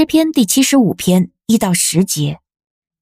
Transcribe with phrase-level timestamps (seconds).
[0.00, 2.40] 诗篇第七十五篇一到十节，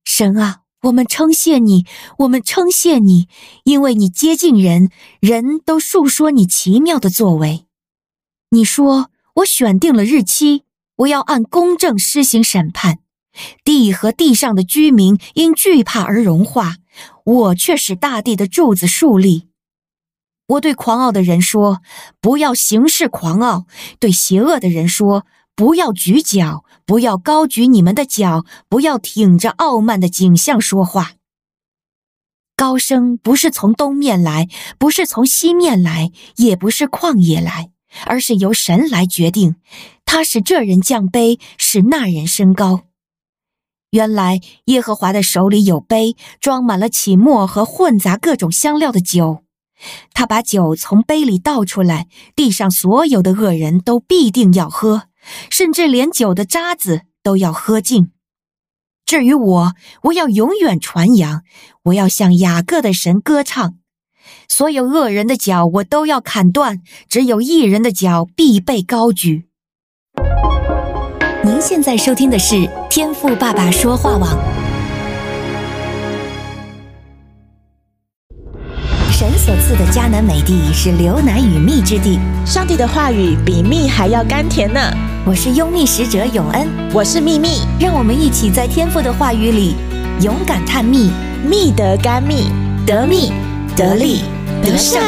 [0.02, 1.86] 神啊，我们称谢你，
[2.18, 3.28] 我们称谢你，
[3.62, 4.90] 因为你接近人，
[5.20, 7.66] 人都述说你奇妙的作为。
[8.50, 10.64] 你说，我选定了日期，
[10.96, 12.98] 我要按公正施行审判，
[13.62, 16.78] 地和地上的居民因惧怕而融化，
[17.24, 19.46] 我却使大地的柱子竖立。
[20.48, 21.80] 我对狂傲的人说，
[22.20, 23.66] 不要行事狂傲；
[24.00, 25.26] 对邪恶的人说，
[25.58, 31.14] 不要举脚，不要高举你们的脚，不要挺着傲慢的景象说话。
[32.54, 34.46] 高声不是从东面来，
[34.78, 37.72] 不是从西面来，也不是旷野来，
[38.06, 39.56] 而是由神来决定。
[40.04, 42.82] 他使这人降卑，使那人升高。
[43.90, 49.42] 原来耶和华的手里有杯，装满了起沫和混杂各种香料的酒。
[50.12, 55.08] 他把酒从杯里倒出来，地上所有的恶人都必定要喝，
[55.50, 58.12] 甚至连酒的渣子都要喝尽。
[59.04, 61.42] 至于我，我要永远传扬，
[61.84, 63.74] 我要向雅各的神歌唱。
[64.48, 69.46] 所有恶人的脚我都要砍断，只有一人的脚必被高举。
[71.42, 74.57] 您现在收听的是天赋爸爸说话网。
[79.48, 84.78] 所赐的迦南美地是流奶与蜜之地，上帝的话语比蜜还要甘甜呢。
[85.24, 89.74] 我是拥蜜使者永恩，我是蜜蜜，让我们一起在天父的话语里
[90.20, 91.10] 勇敢探蜜，
[91.48, 92.50] 蜜得甘蜜，
[92.84, 93.32] 得蜜
[93.74, 94.20] 得利
[94.62, 95.00] 得胜。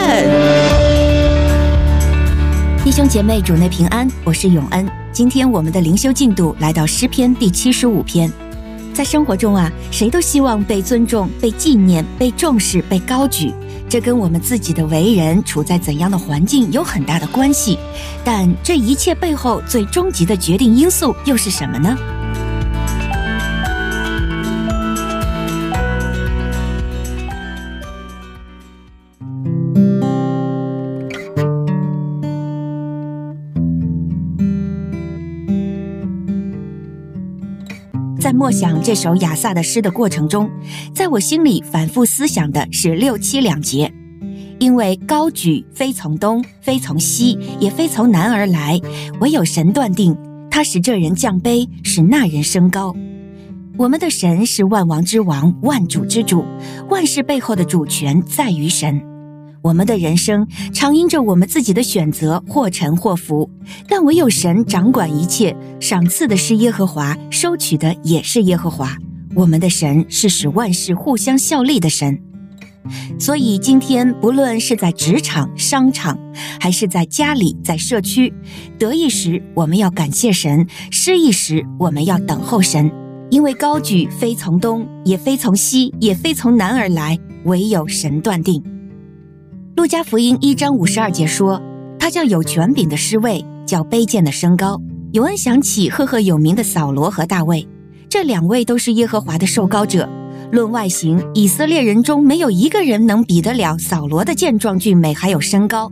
[2.82, 4.88] 弟兄姐妹，主内平安，我是永恩。
[5.12, 8.32] 今天我们的灵修进度来到诗篇第七十五篇。
[8.94, 13.52] 在生活中啊，谁都希望被尊重、被纪念、被重视、被高举。
[13.90, 17.76] 这跟我们自己的为人处在怎样的环境有很大的关系，
[18.24, 21.98] 但这一切背后最终极的决定因素又是什么呢？
[38.20, 40.50] 在默想这首亚萨的诗的过程中，
[40.94, 43.90] 在我心里反复思想的是六七两节，
[44.58, 48.78] 因为高举非从东，非从西，也非从南而来，
[49.20, 50.14] 唯有神断定，
[50.50, 52.94] 他使这人降卑，使那人升高。
[53.78, 56.44] 我们的神是万王之王，万主之主，
[56.90, 59.09] 万事背后的主权在于神。
[59.62, 63.50] 我们的人生常因着我们自己的选择或沉或浮，
[63.86, 68.96] 但唯有神掌管一切，赏赐的是耶和华，收取的也是耶和华。
[69.34, 72.18] 我们的神是使万事互相效力的神，
[73.18, 76.18] 所以今天不论是在职场、商场，
[76.58, 78.32] 还是在家里、在社区，
[78.78, 82.90] 得意时我们要感谢神，失意时我们要等候神，
[83.30, 88.79] 因为高举非从东，也非从西，也非从南而来，唯有神断定。
[89.80, 91.58] 路加福音一章五十二节说
[91.98, 94.78] ：“他叫有权柄的失位，叫卑贱的升高。”
[95.12, 97.66] 永恩想起赫赫有名的扫罗和大卫，
[98.06, 100.06] 这两位都是耶和华的受膏者。
[100.52, 105.90] 论外形，以色列人中没有一个人能比得了扫罗的健壮俊美，还有身高。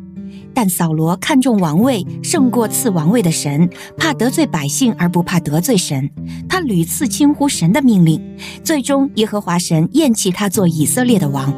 [0.53, 6.10] 但扫罗看重王位胜过赐王位的神，怕得罪百姓而不怕得罪神。
[6.47, 8.22] 他屡次轻忽神的命令，
[8.62, 11.50] 最终耶和华神厌弃他做以色列的王。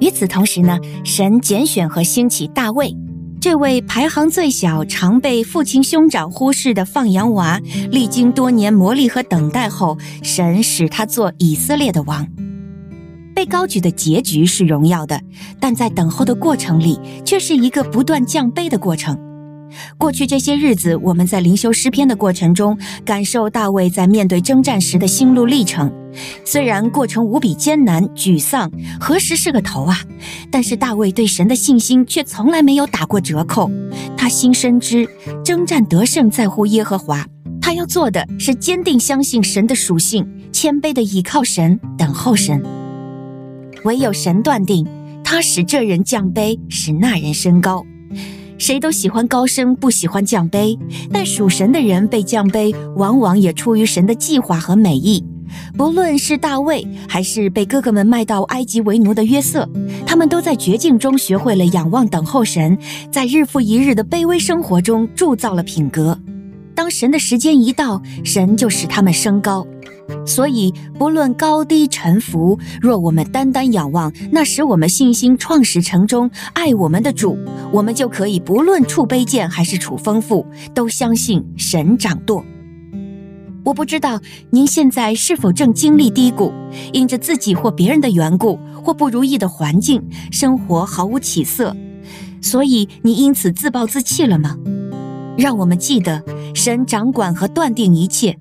[0.00, 2.96] 与此同时呢，神拣选和兴起大卫，
[3.40, 12.26] 这位排行最小、常被父亲兄长忽视的放羊娃，历经多年磨砺和等待后，神使他做以色列的王。
[13.34, 15.20] 被高举的结局是荣耀的，
[15.60, 19.18] 但在等候的过程里，却是一个不断降卑的过程。
[19.98, 25.92] 过去这些日子，我们在灵修诗篇的过程中，感受大卫在面对征战时的心路历程。
[26.44, 29.98] 虽然过程无比艰难、沮丧，何时是个头啊？
[30.50, 33.70] 但是大卫对神的信心却从来没有打过折扣。
[34.16, 35.08] 他心深知
[35.44, 37.24] 征战得胜在乎耶和华，
[37.60, 42.60] 他要做的是坚定相信神的属性，谦卑地倚靠神，等候神。
[43.84, 44.86] 唯有神断定，
[45.22, 47.84] 他使这人降卑，使那人升高。
[48.60, 50.78] 谁都喜欢高升，不喜欢降卑。
[51.10, 55.24] 但属神的人被降卑，往往也出于神的计划和美意。
[55.78, 59.66] 不论是大卫，还是被哥哥们卖到埃及为奴的约瑟，
[60.06, 62.76] 他们都在绝境中学会了仰望等候神，
[63.10, 66.20] 在日复一日的卑微生活中铸造了品格。
[66.74, 69.66] 当神的时间一到，神就使他们升高。
[70.26, 77.38] 所以，不论高低沉浮，若我们单单仰望那使我们信心创始成终、爱我们的主，
[77.72, 82.44] 我们就可以不论处卑贱还是处丰富，都相信神掌舵。
[83.64, 84.20] 我不知道
[84.50, 86.52] 您现在是否正经历低谷，
[86.92, 90.02] 因着自己或别人的缘故，或不如意的环境，
[90.32, 91.76] 生活毫无起色，
[92.40, 94.56] 所以你因此自暴自弃了吗？
[95.36, 96.22] 让我们记得，
[96.54, 98.38] 神掌管和断定一切。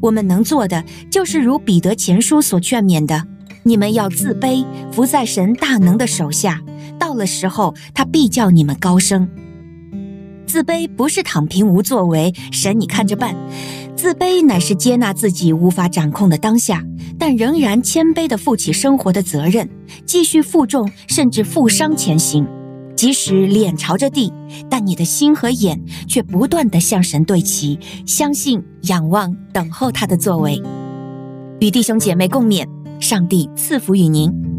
[0.00, 3.26] 我们能做的，就是如彼得前书所劝勉的：
[3.62, 6.60] 你们要自卑，伏在神大能的手下。
[6.98, 9.28] 到了时候，他必叫你们高升。
[10.46, 13.34] 自卑不是躺平无作为，神你看着办。
[13.96, 16.82] 自卑乃是接纳自己无法掌控的当下，
[17.18, 19.68] 但仍然谦卑地负起生活的责任，
[20.06, 22.46] 继续负重甚至负伤前行。
[23.00, 24.30] 即使脸朝着地，
[24.68, 30.62] 但你的心和眼却不断地向神对齐，相信、仰望、等候他的作为。
[31.60, 32.68] 与弟兄姐妹共勉，
[33.00, 34.49] 上帝赐福与您。